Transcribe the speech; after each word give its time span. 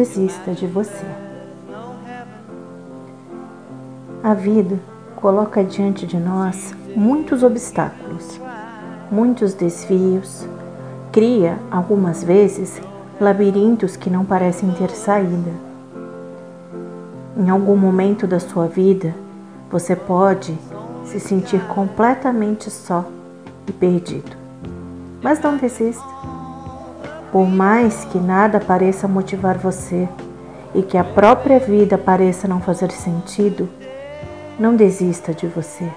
desista 0.00 0.52
de 0.52 0.66
você. 0.66 1.04
A 4.22 4.32
vida 4.32 4.78
coloca 5.14 5.62
diante 5.62 6.06
de 6.06 6.16
nós 6.16 6.74
muitos 6.96 7.42
obstáculos, 7.42 8.40
muitos 9.10 9.52
desvios, 9.52 10.46
cria 11.12 11.58
algumas 11.70 12.24
vezes 12.24 12.80
labirintos 13.20 13.94
que 13.94 14.08
não 14.08 14.24
parecem 14.24 14.70
ter 14.70 14.90
saída. 14.90 15.52
Em 17.36 17.50
algum 17.50 17.76
momento 17.76 18.26
da 18.26 18.40
sua 18.40 18.66
vida, 18.66 19.14
você 19.70 19.94
pode 19.94 20.56
se 21.04 21.20
sentir 21.20 21.60
completamente 21.66 22.70
só 22.70 23.04
e 23.68 23.72
perdido. 23.72 24.34
Mas 25.22 25.42
não 25.42 25.58
desista. 25.58 26.02
Por 27.32 27.46
mais 27.48 28.04
que 28.04 28.18
nada 28.18 28.58
pareça 28.58 29.06
motivar 29.06 29.56
você 29.56 30.08
e 30.74 30.82
que 30.82 30.98
a 30.98 31.04
própria 31.04 31.60
vida 31.60 31.96
pareça 31.96 32.48
não 32.48 32.60
fazer 32.60 32.90
sentido, 32.90 33.68
não 34.58 34.74
desista 34.74 35.32
de 35.32 35.46
você. 35.46 35.88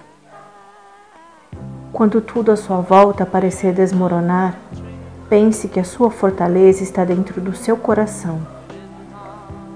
Quando 1.91 2.21
tudo 2.21 2.51
à 2.51 2.55
sua 2.55 2.81
volta 2.81 3.25
parecer 3.25 3.73
desmoronar, 3.73 4.55
pense 5.27 5.67
que 5.67 5.79
a 5.79 5.83
sua 5.83 6.11
fortaleza 6.11 6.83
está 6.83 7.03
dentro 7.03 7.41
do 7.41 7.55
seu 7.55 7.77
coração. 7.77 8.39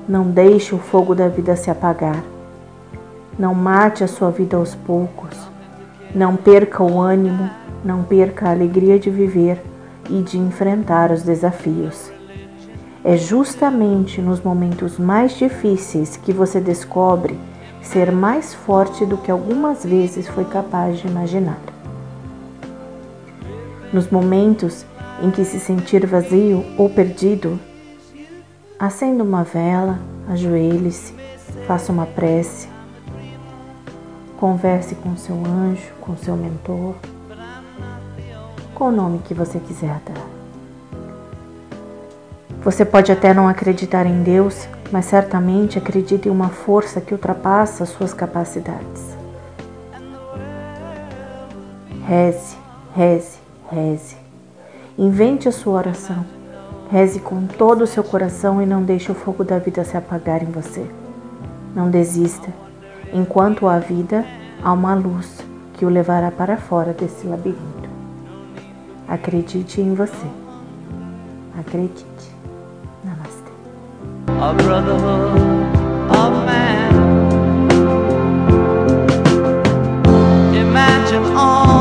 Não 0.07 0.29
deixe 0.29 0.75
o 0.75 0.79
fogo 0.79 1.15
da 1.15 1.27
vida 1.27 1.55
se 1.55 1.71
apagar. 1.71 2.23
Não 3.37 3.55
mate 3.55 4.03
a 4.03 4.07
sua 4.07 4.29
vida 4.29 4.57
aos 4.57 4.75
poucos. 4.75 5.35
Não 6.13 6.35
perca 6.35 6.83
o 6.83 6.99
ânimo, 7.01 7.49
não 7.83 8.03
perca 8.03 8.47
a 8.47 8.51
alegria 8.51 8.99
de 8.99 9.09
viver 9.09 9.59
e 10.09 10.21
de 10.21 10.37
enfrentar 10.37 11.11
os 11.11 11.23
desafios. 11.23 12.11
É 13.03 13.15
justamente 13.15 14.21
nos 14.21 14.41
momentos 14.41 14.97
mais 14.97 15.37
difíceis 15.37 16.17
que 16.17 16.33
você 16.33 16.59
descobre 16.59 17.39
ser 17.81 18.11
mais 18.11 18.53
forte 18.53 19.05
do 19.05 19.17
que 19.17 19.31
algumas 19.31 19.85
vezes 19.85 20.27
foi 20.27 20.43
capaz 20.45 20.99
de 20.99 21.07
imaginar. 21.07 21.59
Nos 23.93 24.09
momentos 24.09 24.85
em 25.21 25.31
que 25.31 25.45
se 25.45 25.59
sentir 25.59 26.05
vazio 26.05 26.65
ou 26.77 26.89
perdido, 26.89 27.59
acenda 28.77 29.23
uma 29.23 29.43
vela, 29.43 29.99
ajoelhe-se, 30.27 31.13
faça 31.65 31.91
uma 31.91 32.05
prece, 32.05 32.67
converse 34.37 34.93
com 34.95 35.15
seu 35.15 35.35
anjo, 35.35 35.93
com 36.01 36.15
seu 36.17 36.35
mentor, 36.35 36.95
com 38.77 38.89
o 38.89 38.91
nome 38.91 39.17
que 39.25 39.33
você 39.33 39.59
quiser 39.59 39.99
dar. 40.05 40.23
Você 42.63 42.85
pode 42.85 43.11
até 43.11 43.33
não 43.33 43.47
acreditar 43.47 44.05
em 44.05 44.21
Deus, 44.21 44.67
mas 44.91 45.05
certamente 45.05 45.79
acredita 45.79 46.27
em 46.27 46.31
uma 46.31 46.49
força 46.49 47.01
que 47.01 47.11
ultrapassa 47.11 47.87
suas 47.87 48.13
capacidades. 48.13 49.17
Reze, 52.05 52.55
reze, 52.95 53.39
reze. 53.71 54.15
Invente 54.95 55.49
a 55.49 55.51
sua 55.51 55.79
oração. 55.79 56.23
Reze 56.91 57.19
com 57.19 57.47
todo 57.47 57.81
o 57.81 57.87
seu 57.87 58.03
coração 58.03 58.61
e 58.61 58.65
não 58.67 58.83
deixe 58.83 59.11
o 59.11 59.15
fogo 59.15 59.43
da 59.43 59.57
vida 59.57 59.83
se 59.83 59.97
apagar 59.97 60.43
em 60.43 60.51
você. 60.51 60.85
Não 61.73 61.89
desista. 61.89 62.53
Enquanto 63.11 63.67
há 63.67 63.79
vida, 63.79 64.23
há 64.63 64.71
uma 64.71 64.93
luz 64.93 65.39
que 65.73 65.83
o 65.83 65.89
levará 65.89 66.29
para 66.29 66.57
fora 66.57 66.93
desse 66.93 67.25
labirinto. 67.25 67.86
Acredite 69.07 69.79
em 69.79 69.93
você. 69.93 70.27
Acredite. 71.57 72.05
Namastê. 73.05 73.51
A 74.41 74.53
brotherhood 74.53 75.37
of 76.11 76.45
man. 76.45 76.91
Imagine 80.53 81.25
all 81.37 81.76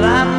that 0.00 0.29